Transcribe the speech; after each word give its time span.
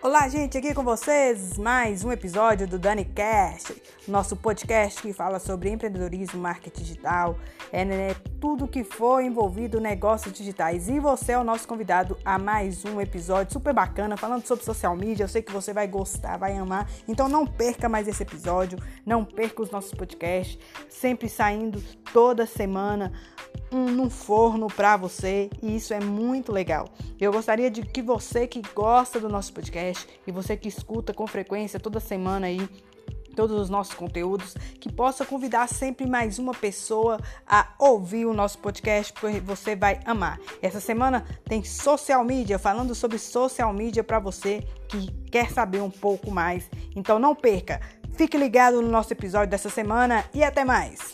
Olá, 0.00 0.28
gente, 0.28 0.56
aqui 0.56 0.72
com 0.72 0.84
vocês 0.84 1.58
mais 1.58 2.04
um 2.04 2.12
episódio 2.12 2.68
do 2.68 2.78
DaniCast, 2.78 3.82
nosso 4.06 4.36
podcast 4.36 5.02
que 5.02 5.12
fala 5.12 5.40
sobre 5.40 5.70
empreendedorismo, 5.70 6.40
marketing 6.40 6.82
digital, 6.82 7.36
é 7.72 7.84
né, 7.84 8.14
tudo 8.40 8.68
que 8.68 8.84
for 8.84 9.20
envolvido 9.20 9.80
negócios 9.80 10.32
digitais. 10.32 10.88
E 10.88 11.00
você 11.00 11.32
é 11.32 11.38
o 11.38 11.42
nosso 11.42 11.66
convidado 11.66 12.16
a 12.24 12.38
mais 12.38 12.84
um 12.84 13.00
episódio 13.00 13.52
super 13.52 13.74
bacana 13.74 14.16
falando 14.16 14.46
sobre 14.46 14.64
social 14.64 14.94
media. 14.94 15.24
Eu 15.24 15.28
sei 15.28 15.42
que 15.42 15.52
você 15.52 15.72
vai 15.72 15.88
gostar, 15.88 16.36
vai 16.36 16.56
amar. 16.56 16.88
Então 17.08 17.28
não 17.28 17.44
perca 17.44 17.88
mais 17.88 18.06
esse 18.06 18.22
episódio, 18.22 18.78
não 19.04 19.24
perca 19.24 19.62
os 19.62 19.70
nossos 19.72 19.92
podcasts, 19.92 20.60
sempre 20.88 21.28
saindo 21.28 21.82
toda 22.12 22.46
semana 22.46 23.12
num 23.70 24.08
forno 24.08 24.68
para 24.68 24.96
você 24.96 25.50
e 25.62 25.76
isso 25.76 25.92
é 25.92 26.00
muito 26.00 26.52
legal. 26.52 26.88
Eu 27.20 27.32
gostaria 27.32 27.70
de 27.70 27.82
que 27.82 28.02
você 28.02 28.46
que 28.46 28.62
gosta 28.74 29.20
do 29.20 29.28
nosso 29.28 29.52
podcast 29.52 30.06
e 30.26 30.32
você 30.32 30.56
que 30.56 30.68
escuta 30.68 31.12
com 31.12 31.26
frequência 31.26 31.78
toda 31.78 32.00
semana 32.00 32.46
aí 32.46 32.68
todos 33.38 33.56
os 33.56 33.70
nossos 33.70 33.94
conteúdos, 33.94 34.54
que 34.80 34.92
possa 34.92 35.24
convidar 35.24 35.68
sempre 35.68 36.08
mais 36.08 36.40
uma 36.40 36.52
pessoa 36.52 37.20
a 37.46 37.68
ouvir 37.78 38.26
o 38.26 38.34
nosso 38.34 38.58
podcast, 38.58 39.12
porque 39.12 39.38
você 39.38 39.76
vai 39.76 40.00
amar. 40.04 40.40
Essa 40.60 40.80
semana 40.80 41.24
tem 41.44 41.62
social 41.62 42.24
media, 42.24 42.58
falando 42.58 42.96
sobre 42.96 43.16
social 43.16 43.72
media 43.72 44.02
para 44.02 44.18
você 44.18 44.66
que 44.88 45.12
quer 45.30 45.52
saber 45.52 45.80
um 45.80 45.90
pouco 45.90 46.32
mais. 46.32 46.68
Então 46.96 47.20
não 47.20 47.32
perca. 47.32 47.80
Fique 48.14 48.36
ligado 48.36 48.82
no 48.82 48.88
nosso 48.88 49.12
episódio 49.12 49.50
dessa 49.50 49.70
semana 49.70 50.24
e 50.34 50.42
até 50.42 50.64
mais. 50.64 51.07